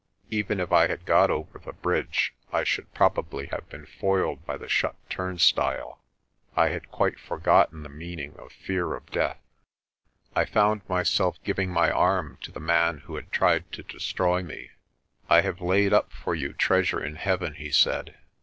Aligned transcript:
Even 0.31 0.59
if 0.59 0.71
I 0.71 0.87
had 0.87 1.05
got 1.05 1.29
over 1.29 1.59
the 1.59 1.73
bridge 1.73 2.33
I 2.51 2.63
should 2.63 2.91
probably 2.91 3.45
have 3.51 3.69
been 3.69 3.85
foiled 3.85 4.43
by 4.47 4.57
the 4.57 4.67
shut 4.67 4.95
turnstile. 5.11 5.99
I 6.55 6.69
had 6.69 6.89
quite 6.89 7.19
forgotten 7.19 7.83
the 7.83 7.89
meaning 7.89 8.33
of 8.39 8.51
fear 8.51 8.95
of 8.95 9.11
death. 9.11 9.37
I 10.35 10.45
found 10.45 10.81
myself 10.89 11.37
giving 11.43 11.69
my 11.69 11.91
arm 11.91 12.39
to 12.41 12.51
the 12.51 12.59
man 12.59 13.01
who 13.05 13.15
had 13.15 13.31
tried 13.31 13.71
to 13.73 13.83
destroy 13.83 14.41
me. 14.41 14.71
"I 15.29 15.41
have 15.41 15.61
laid 15.61 15.93
up 15.93 16.11
for 16.11 16.33
you 16.33 16.53
treasure 16.53 17.03
in 17.03 17.15
heaven," 17.17 17.53
he 17.53 17.69
said. 17.69 18.15